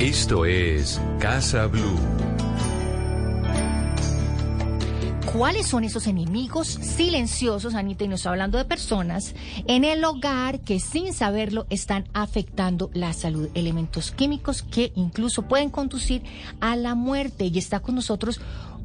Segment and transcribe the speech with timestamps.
[0.00, 1.98] Esto es Casa Blue.
[5.32, 8.04] ¿Cuáles son esos enemigos silenciosos, Anita?
[8.04, 9.34] Y nos está hablando de personas
[9.66, 13.48] en el hogar que sin saberlo están afectando la salud.
[13.54, 16.22] Elementos químicos que incluso pueden conducir
[16.60, 17.46] a la muerte.
[17.46, 18.38] Y está con nosotros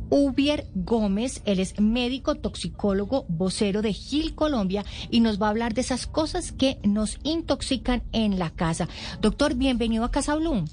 [0.10, 5.74] Ubier Gómez, él es médico toxicólogo, vocero de Gil Colombia y nos va a hablar
[5.74, 8.88] de esas cosas que nos intoxican en la casa.
[9.20, 10.68] Doctor, bienvenido a Casa Blum.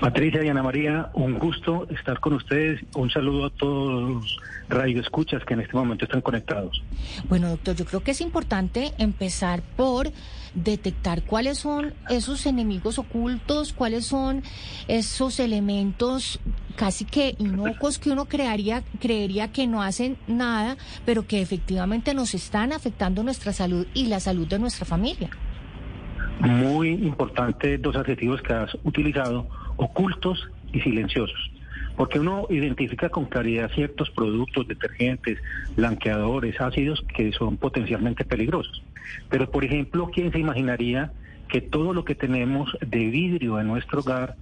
[0.00, 2.80] Patricia y Ana María, un gusto estar con ustedes.
[2.96, 4.36] Un saludo a todos los
[4.68, 6.82] radioescuchas que en este momento están conectados.
[7.28, 10.10] Bueno, doctor, yo creo que es importante empezar por
[10.54, 14.42] detectar cuáles son esos enemigos ocultos, cuáles son
[14.88, 16.40] esos elementos
[16.74, 22.34] casi que inocuos que uno crearía, creería que no hacen nada, pero que efectivamente nos
[22.34, 25.30] están afectando nuestra salud y la salud de nuestra familia.
[26.42, 31.52] Muy importante dos adjetivos que has utilizado, ocultos y silenciosos.
[31.96, 35.38] Porque uno identifica con claridad ciertos productos, detergentes,
[35.76, 38.82] blanqueadores, ácidos que son potencialmente peligrosos.
[39.28, 41.12] Pero, por ejemplo, ¿quién se imaginaría
[41.48, 44.34] que todo lo que tenemos de vidrio en nuestro hogar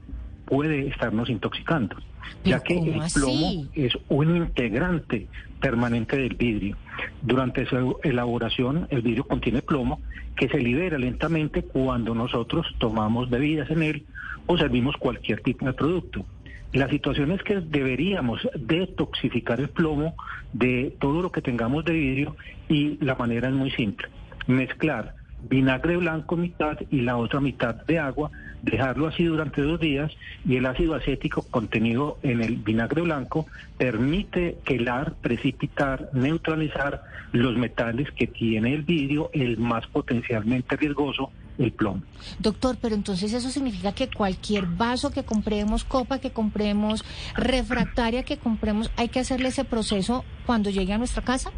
[0.50, 1.96] puede estarnos intoxicando?
[2.44, 5.28] Ya que el plomo es un integrante
[5.60, 6.76] permanente del vidrio.
[7.22, 10.00] Durante su elaboración, el vidrio contiene plomo
[10.36, 14.04] que se libera lentamente cuando nosotros tomamos bebidas en él
[14.46, 16.24] o servimos cualquier tipo de producto.
[16.72, 20.14] La situación es que deberíamos detoxificar el plomo
[20.52, 22.36] de todo lo que tengamos de vidrio
[22.68, 24.08] y la manera es muy simple.
[24.46, 25.14] Mezclar
[25.48, 28.30] vinagre blanco mitad y la otra mitad de agua,
[28.62, 30.12] dejarlo así durante dos días
[30.44, 33.46] y el ácido acético contenido en el vinagre blanco
[33.78, 41.72] permite quelar, precipitar, neutralizar los metales que tiene el vidrio, el más potencialmente riesgoso, el
[41.72, 42.02] plomo.
[42.38, 48.38] Doctor, pero entonces eso significa que cualquier vaso que compremos, copa que compremos, refractaria que
[48.38, 51.50] compremos, hay que hacerle ese proceso cuando llegue a nuestra casa?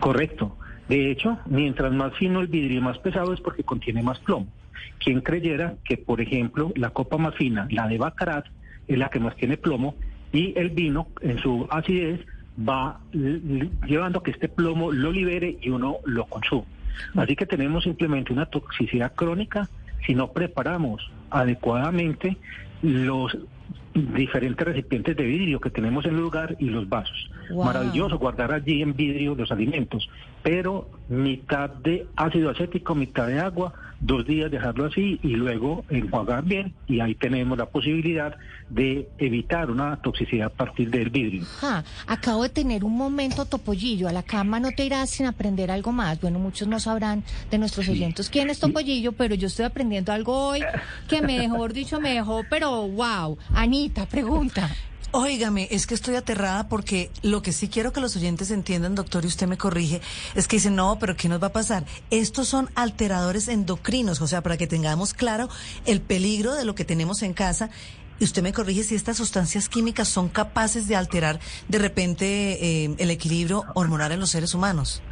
[0.00, 0.56] Correcto.
[0.88, 4.46] De hecho, mientras más fino el vidrio y más pesado es porque contiene más plomo.
[4.98, 8.46] Quien creyera que, por ejemplo, la copa más fina, la de Bacarat,
[8.86, 9.94] es la que más tiene plomo
[10.32, 12.20] y el vino en su acidez
[12.58, 16.66] va llevando a que este plomo lo libere y uno lo consume.
[17.16, 19.68] Así que tenemos simplemente una toxicidad crónica
[20.06, 22.36] si no preparamos adecuadamente
[22.82, 23.36] los
[23.94, 27.30] diferentes recipientes de vidrio que tenemos en el lugar y los vasos.
[27.54, 30.08] Maravilloso guardar allí en vidrio los alimentos,
[30.42, 36.44] pero mitad de ácido acético, mitad de agua, dos días dejarlo así y luego enjuagar
[36.44, 38.36] bien y ahí tenemos la posibilidad
[38.70, 41.44] de evitar una toxicidad a partir del vidrio.
[42.06, 45.92] acabo de tener un momento topollillo, a la cama no te irás sin aprender algo
[45.92, 46.20] más.
[46.20, 50.48] Bueno, muchos no sabrán de nuestros oyentes quién es topollillo, pero yo estoy aprendiendo algo
[50.48, 50.60] hoy
[51.08, 54.70] que mejor dicho me dejó, pero wow, Anita, pregunta.
[55.10, 59.24] Óigame, es que estoy aterrada porque lo que sí quiero que los oyentes entiendan, doctor,
[59.24, 60.02] y usted me corrige,
[60.34, 61.84] es que dicen, no, pero ¿qué nos va a pasar?
[62.10, 65.48] Estos son alteradores endocrinos, o sea, para que tengamos claro
[65.86, 67.70] el peligro de lo que tenemos en casa.
[68.20, 71.38] Y usted me corrige si estas sustancias químicas son capaces de alterar
[71.68, 75.02] de repente eh, el equilibrio hormonal en los seres humanos.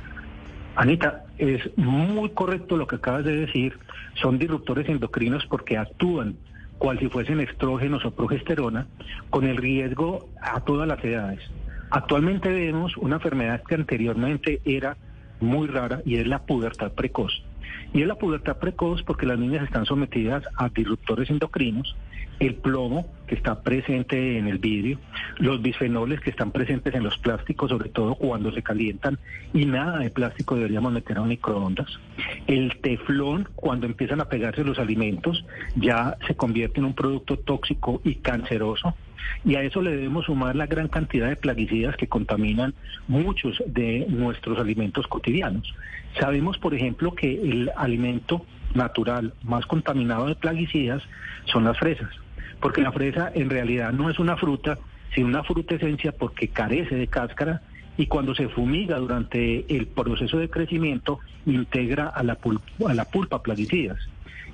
[0.75, 3.79] Anita, es muy correcto lo que acabas de decir.
[4.21, 6.37] Son disruptores endocrinos porque actúan
[6.78, 8.87] cual si fuesen estrógenos o progesterona,
[9.31, 11.41] con el riesgo a todas las edades.
[11.91, 14.97] Actualmente vemos una enfermedad que anteriormente era
[15.41, 17.32] muy rara y es la pubertad precoz.
[17.92, 21.97] Y es la pubertad precoz porque las niñas están sometidas a disruptores endocrinos,
[22.39, 24.99] el plomo que está presente en el vidrio,
[25.39, 29.19] los bisfenoles que están presentes en los plásticos, sobre todo cuando se calientan,
[29.53, 31.99] y nada de plástico deberíamos meter a microondas.
[32.47, 38.01] El teflón, cuando empiezan a pegarse los alimentos, ya se convierte en un producto tóxico
[38.05, 38.95] y canceroso.
[39.45, 42.75] Y a eso le debemos sumar la gran cantidad de plaguicidas que contaminan
[43.09, 45.75] muchos de nuestros alimentos cotidianos.
[46.21, 51.03] Sabemos, por ejemplo, que el alimento natural más contaminado de plaguicidas
[51.47, 52.09] son las fresas
[52.61, 54.79] porque la fresa en realidad no es una fruta,
[55.14, 57.62] sino una fruta esencia porque carece de cáscara
[57.97, 63.05] y cuando se fumiga durante el proceso de crecimiento integra a la pulpa, a la
[63.06, 63.99] pulpa plaguicidas.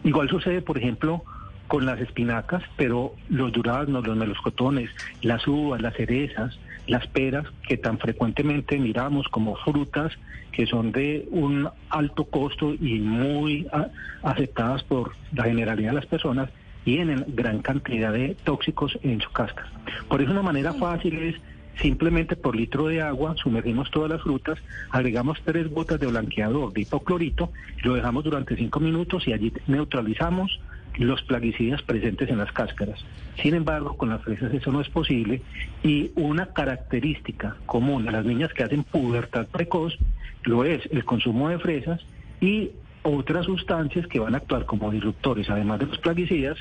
[0.05, 1.25] Igual sucede, por ejemplo,
[1.69, 4.91] con las espinacas, pero los duraznos, los melocotones,
[5.23, 10.13] las uvas, las cerezas, las peras, que tan frecuentemente miramos como frutas
[10.51, 13.67] que son de un alto costo y muy
[14.23, 16.51] aceptadas por la generalidad de las personas,
[16.85, 19.71] tienen gran cantidad de tóxicos en su cáscara.
[20.09, 21.37] Por eso una manera fácil es
[21.81, 24.59] simplemente por litro de agua sumergimos todas las frutas,
[24.91, 27.51] agregamos tres gotas de blanqueador de hipoclorito,
[27.83, 30.61] lo dejamos durante cinco minutos y allí neutralizamos
[30.99, 33.03] los plaguicidas presentes en las cáscaras.
[33.41, 35.41] Sin embargo, con las fresas eso no es posible
[35.83, 39.97] y una característica común a las niñas que hacen pubertad precoz
[40.45, 42.01] lo es el consumo de fresas
[42.41, 42.71] y
[43.03, 46.59] otras sustancias que van a actuar como disruptores, además de los plaguicidas,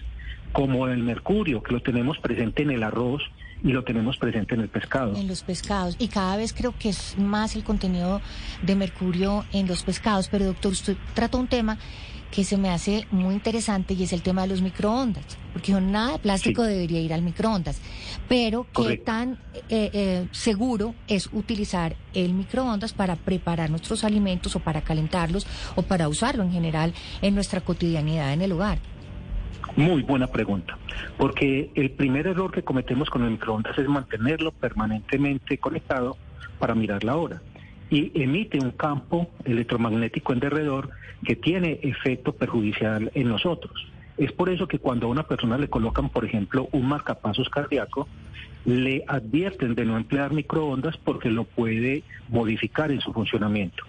[0.51, 3.21] como el mercurio, que lo tenemos presente en el arroz
[3.63, 5.15] y lo tenemos presente en el pescado.
[5.15, 5.95] En los pescados.
[5.99, 8.21] Y cada vez creo que es más el contenido
[8.63, 10.27] de mercurio en los pescados.
[10.29, 11.77] Pero doctor, usted trata un tema
[12.31, 16.13] que se me hace muy interesante y es el tema de los microondas, porque nada
[16.13, 17.81] de plástico debería ir al microondas,
[18.29, 19.37] pero qué tan
[19.69, 25.45] eh, eh, seguro es utilizar el microondas para preparar nuestros alimentos o para calentarlos
[25.75, 28.79] o para usarlo en general en nuestra cotidianidad en el hogar.
[29.75, 30.77] Muy buena pregunta,
[31.17, 36.17] porque el primer error que cometemos con el microondas es mantenerlo permanentemente conectado
[36.59, 37.41] para mirar la hora
[37.91, 40.89] y emite un campo electromagnético en derredor
[41.23, 43.73] que tiene efecto perjudicial en nosotros.
[44.17, 48.07] Es por eso que cuando a una persona le colocan, por ejemplo, un marcapasos cardíaco,
[48.65, 53.83] le advierten de no emplear microondas porque lo puede modificar en su funcionamiento.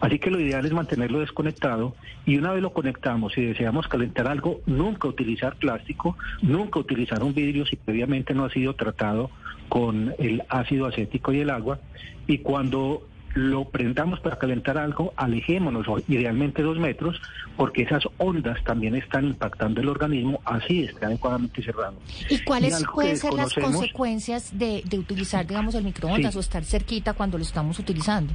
[0.00, 1.96] Así que lo ideal es mantenerlo desconectado
[2.26, 7.34] y una vez lo conectamos y deseamos calentar algo, nunca utilizar plástico, nunca utilizar un
[7.34, 9.30] vidrio si previamente no ha sido tratado
[9.68, 11.80] con el ácido acético y el agua.
[12.26, 13.02] Y cuando
[13.34, 17.20] lo prendamos para calentar algo, alejémonos idealmente dos metros,
[17.56, 21.94] porque esas ondas también están impactando el organismo, así esté adecuadamente cerrado.
[22.28, 27.38] ¿Y cuáles pueden ser las consecuencias de, utilizar, digamos, el microondas o estar cerquita cuando
[27.38, 28.32] lo estamos utilizando?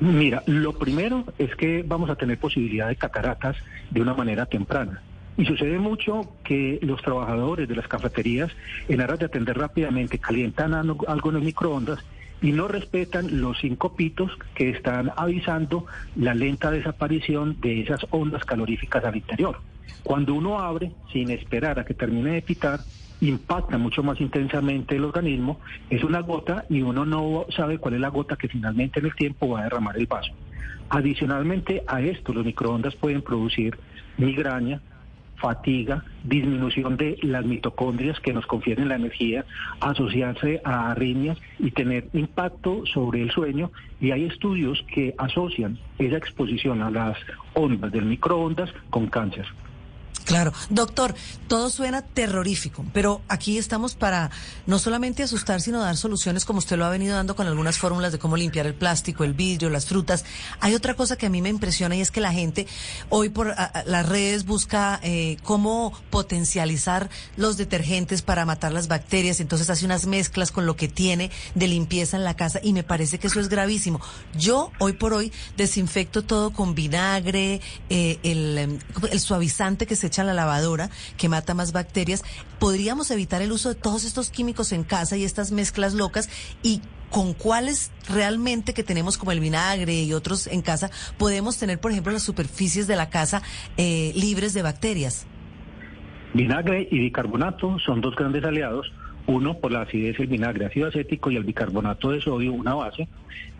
[0.00, 3.56] Mira, lo primero es que vamos a tener posibilidad de cataratas
[3.90, 5.02] de una manera temprana.
[5.36, 8.50] Y sucede mucho que los trabajadores de las cafeterías,
[8.88, 12.00] en aras de atender rápidamente, calientan algo en el microondas
[12.42, 15.86] y no respetan los cinco pitos que están avisando
[16.16, 19.60] la lenta desaparición de esas ondas caloríficas al interior.
[20.02, 22.80] Cuando uno abre, sin esperar a que termine de pitar,
[23.20, 28.00] impacta mucho más intensamente el organismo, es una gota y uno no sabe cuál es
[28.00, 30.32] la gota que finalmente en el tiempo va a derramar el vaso.
[30.88, 33.78] Adicionalmente a esto, los microondas pueden producir
[34.18, 34.82] migraña,
[35.42, 39.44] fatiga, disminución de las mitocondrias que nos confieren la energía,
[39.80, 43.72] asociarse a arritmias y tener impacto sobre el sueño.
[44.00, 47.18] Y hay estudios que asocian esa exposición a las
[47.54, 49.46] ondas del microondas con cáncer.
[50.24, 51.14] Claro, doctor,
[51.48, 54.30] todo suena terrorífico, pero aquí estamos para
[54.66, 58.12] no solamente asustar, sino dar soluciones como usted lo ha venido dando con algunas fórmulas
[58.12, 60.24] de cómo limpiar el plástico, el vidrio, las frutas.
[60.60, 62.66] Hay otra cosa que a mí me impresiona y es que la gente
[63.08, 63.54] hoy por
[63.84, 70.06] las redes busca eh, cómo potencializar los detergentes para matar las bacterias, entonces hace unas
[70.06, 73.40] mezclas con lo que tiene de limpieza en la casa y me parece que eso
[73.40, 74.00] es gravísimo.
[74.36, 77.60] Yo hoy por hoy desinfecto todo con vinagre,
[77.90, 78.80] eh, el,
[79.10, 82.24] el suavizante que se echa la lavadora que mata más bacterias,
[82.58, 86.28] podríamos evitar el uso de todos estos químicos en casa y estas mezclas locas
[86.62, 86.80] y
[87.10, 91.92] con cuáles realmente que tenemos como el vinagre y otros en casa podemos tener, por
[91.92, 93.42] ejemplo, las superficies de la casa
[93.76, 95.26] eh, libres de bacterias.
[96.34, 98.90] Vinagre y bicarbonato son dos grandes aliados.
[99.26, 103.06] Uno por la acidez, el vinagre ácido acético y el bicarbonato de sodio, una base,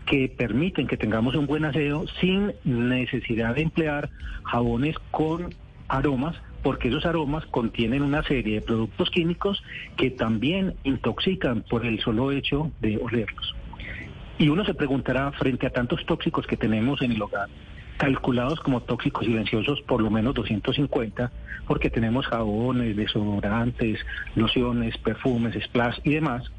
[0.07, 4.11] que permiten que tengamos un buen aseo sin necesidad de emplear
[4.45, 5.55] jabones con
[5.89, 9.63] aromas, porque esos aromas contienen una serie de productos químicos
[9.97, 13.55] que también intoxican por el solo hecho de olerlos.
[14.39, 17.49] Y uno se preguntará, frente a tantos tóxicos que tenemos en el hogar,
[17.97, 21.31] calculados como tóxicos silenciosos por lo menos 250,
[21.67, 24.01] porque tenemos jabones, desodorantes,
[24.35, 26.51] lociones, perfumes, splash y demás,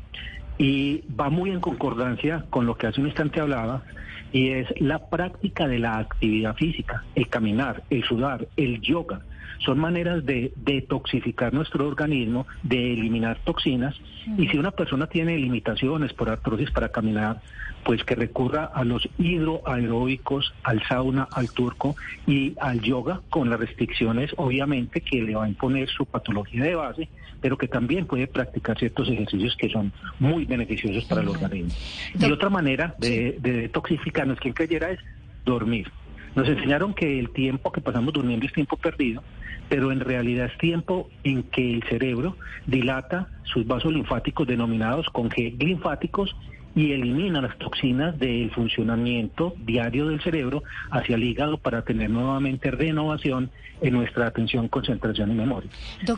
[0.58, 3.84] y va muy en concordancia con lo que hace un instante hablaba,
[4.32, 9.22] y es la práctica de la actividad física, el caminar, el sudar, el yoga.
[9.66, 13.96] Son maneras de detoxificar nuestro organismo, de eliminar toxinas.
[14.38, 17.42] Y si una persona tiene limitaciones por artrosis para caminar,
[17.84, 23.60] pues que recurra a los hidroaeróbicos, al sauna, al turco y al yoga, con las
[23.60, 27.10] restricciones obviamente que le va a imponer su patología de base,
[27.42, 31.74] pero que también puede practicar ciertos ejercicios que son muy beneficiosos para el organismo.
[32.20, 35.00] Y otra manera de, de detoxificarnos, quien creyera, es
[35.46, 35.92] dormir.
[36.36, 39.24] Nos enseñaron que el tiempo que pasamos durmiendo es tiempo perdido,
[39.70, 45.30] pero en realidad es tiempo en que el cerebro dilata sus vasos linfáticos denominados con
[45.30, 46.36] G linfáticos
[46.76, 52.72] y elimina las toxinas del funcionamiento diario del cerebro hacia el hígado para tener nuevamente
[52.72, 55.70] renovación en nuestra atención, concentración y memoria.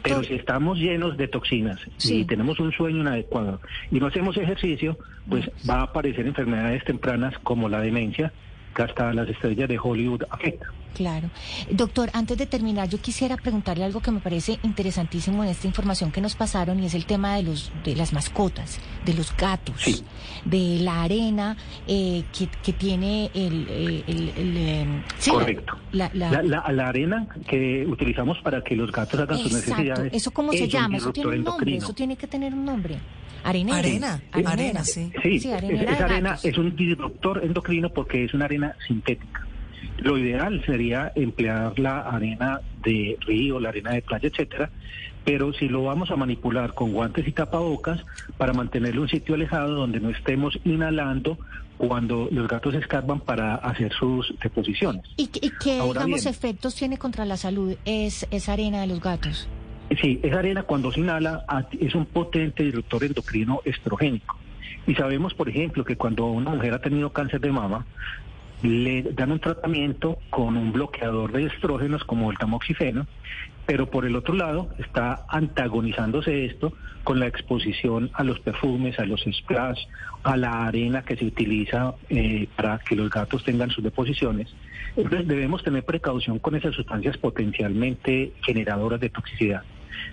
[0.04, 3.60] Pero si estamos llenos de toxinas y tenemos un sueño inadecuado
[3.92, 4.98] y no hacemos ejercicio,
[5.30, 8.32] pues va a aparecer enfermedades tempranas como la demencia,
[8.76, 10.68] que hasta las estrellas de Hollywood afecta.
[10.96, 11.30] Claro.
[11.70, 16.10] Doctor, antes de terminar, yo quisiera preguntarle algo que me parece interesantísimo en esta información
[16.12, 20.04] que nos pasaron y es el tema de los de las mascotas, de los gatos,
[20.46, 23.68] de la arena eh, que, que, tiene el...
[23.70, 25.76] el, el, em, Correcto.
[25.92, 30.14] La, la, la, arena que utilizamos para que los gatos hagan sus necesidades.
[30.14, 30.98] ¿Eso cómo se llama?
[30.98, 33.00] Eso tiene un nombre, eso tiene que tener un nombre.
[33.46, 35.12] Arena, arena, arena, sí.
[35.22, 39.46] Sí, esa arena es un disruptor endocrino porque es una arena sintética.
[40.00, 44.72] Lo ideal sería emplear la arena de río, la arena de playa, etcétera,
[45.24, 48.04] pero si lo vamos a manipular con guantes y tapabocas
[48.38, 51.38] para mantenerlo en un sitio alejado donde no estemos inhalando
[51.78, 55.04] cuando los gatos escarban para hacer sus deposiciones.
[55.18, 59.48] ¿Y, qué, digamos, efectos tiene contra la salud es, esa arena de los gatos?
[60.02, 61.46] Sí, esa arena cuando se inhala
[61.80, 64.36] es un potente disruptor endocrino estrogénico.
[64.88, 67.86] Y sabemos, por ejemplo, que cuando una mujer ha tenido cáncer de mama,
[68.64, 73.06] le dan un tratamiento con un bloqueador de estrógenos como el tamoxifeno,
[73.66, 76.74] pero por el otro lado está antagonizándose esto
[77.04, 79.86] con la exposición a los perfumes, a los splash,
[80.24, 84.54] a la arena que se utiliza eh, para que los gatos tengan sus deposiciones.
[84.96, 89.64] Entonces debemos tener precaución con esas sustancias potencialmente generadoras de toxicidad.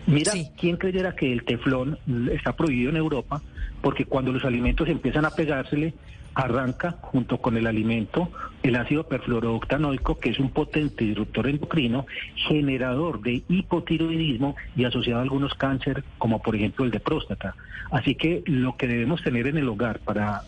[0.07, 1.99] Mira, ¿quién creyera que el teflón
[2.33, 3.43] está prohibido en Europa?
[3.81, 5.95] Porque cuando los alimentos empiezan a pegársele,
[6.35, 8.31] arranca junto con el alimento
[8.63, 12.07] el ácido perfluorooctanoico, que es un potente disruptor endocrino,
[12.49, 17.55] generador de hipotiroidismo y asociado a algunos cánceres, como por ejemplo el de próstata.
[17.91, 20.43] Así que lo que debemos tener en el hogar para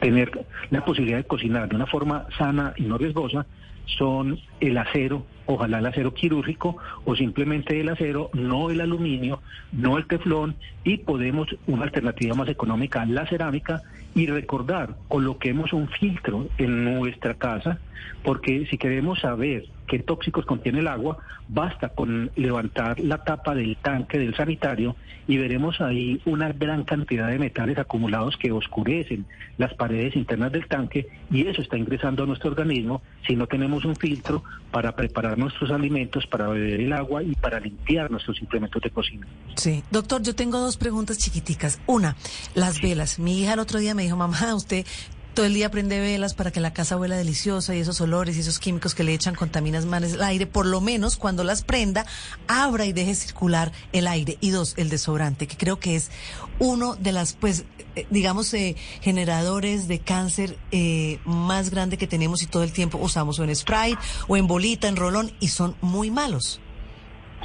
[0.00, 3.46] tener la posibilidad de cocinar de una forma sana y no riesgosa
[3.86, 9.40] son el acero, ojalá el acero quirúrgico o simplemente el acero, no el aluminio,
[9.72, 13.82] no el teflón y podemos una alternativa más económica, la cerámica
[14.14, 17.78] y recordar, coloquemos un filtro en nuestra casa
[18.22, 21.18] porque si queremos saber qué tóxicos contiene el agua,
[21.48, 24.94] basta con levantar la tapa del tanque del sanitario
[25.26, 29.26] y veremos ahí una gran cantidad de metales acumulados que oscurecen
[29.58, 33.84] las paredes internas del tanque y eso está ingresando a nuestro organismo si no tenemos
[33.84, 38.80] un filtro para preparar nuestros alimentos, para beber el agua y para limpiar nuestros implementos
[38.80, 39.26] de cocina.
[39.56, 41.80] Sí, doctor, yo tengo dos preguntas chiquiticas.
[41.86, 42.14] Una,
[42.54, 43.18] las velas.
[43.18, 44.86] Mi hija el otro día me dijo, mamá, usted
[45.34, 48.40] todo el día prende velas para que la casa huela deliciosa y esos olores y
[48.40, 52.04] esos químicos que le echan contaminas más el aire, por lo menos cuando las prenda,
[52.48, 54.38] abra y deje circular el aire.
[54.40, 56.10] Y dos, el desodorante, que creo que es
[56.58, 62.42] uno de las, pues, eh, digamos, eh, generadores de cáncer eh, más grande que tenemos
[62.42, 63.94] y todo el tiempo usamos o en spray
[64.26, 66.60] o en bolita, en rolón, y son muy malos.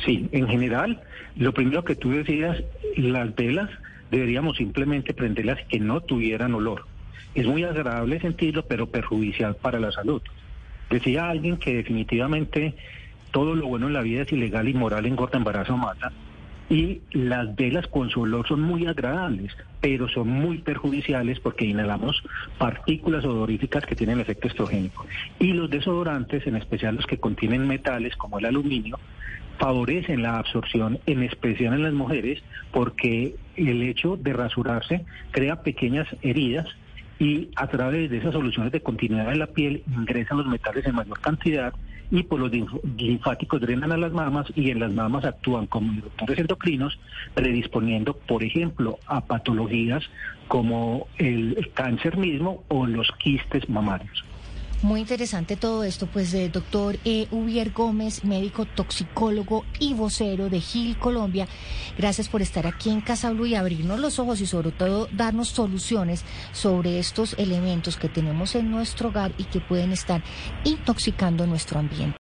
[0.05, 1.01] Sí, en general,
[1.35, 2.57] lo primero que tú decías,
[2.97, 3.69] las velas
[4.11, 6.85] deberíamos simplemente prenderlas que no tuvieran olor
[7.35, 10.21] es muy agradable sentirlo, pero perjudicial para la salud.
[10.89, 12.73] Decía alguien que definitivamente
[13.31, 16.11] todo lo bueno en la vida es ilegal, y moral, engorda, embarazo, mata.
[16.69, 22.23] Y las velas con su olor son muy agradables, pero son muy perjudiciales porque inhalamos
[22.57, 25.05] partículas odoríficas que tienen efecto estrogénico.
[25.37, 28.97] Y los desodorantes, en especial los que contienen metales como el aluminio,
[29.59, 36.07] favorecen la absorción, en especial en las mujeres, porque el hecho de rasurarse crea pequeñas
[36.21, 36.67] heridas
[37.19, 40.95] y a través de esas soluciones de continuidad de la piel ingresan los metales en
[40.95, 41.73] mayor cantidad
[42.11, 46.37] y por los linfáticos drenan a las mamas y en las mamas actúan como inductores
[46.37, 46.99] endocrinos,
[47.33, 50.03] predisponiendo, por ejemplo, a patologías
[50.47, 54.23] como el cáncer mismo o los quistes mamarios.
[54.81, 57.27] Muy interesante todo esto, pues, de doctor e.
[57.31, 61.47] Ubier Gómez, médico toxicólogo y vocero de Gil, Colombia.
[61.97, 66.23] Gracias por estar aquí en Casa y abrirnos los ojos y sobre todo darnos soluciones
[66.51, 70.21] sobre estos elementos que tenemos en nuestro hogar y que pueden estar
[70.63, 72.13] intoxicando nuestro ambiente.